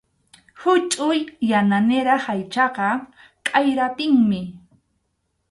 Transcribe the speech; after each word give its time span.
Huchʼuy 0.61 1.19
yananiraq 1.49 2.23
aychaqa 2.33 2.87
k’ayrapinmi. 3.45 4.41